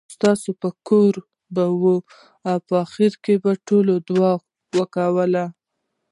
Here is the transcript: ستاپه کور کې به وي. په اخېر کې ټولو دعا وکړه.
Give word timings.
ستاپه 0.13 0.69
کور 0.87 1.15
کې 1.23 1.25
به 1.53 1.65
وي. 1.81 1.97
په 2.67 2.73
اخېر 2.85 3.13
کې 3.23 3.33
ټولو 3.67 3.93
دعا 4.07 4.33
وکړه. 4.77 5.45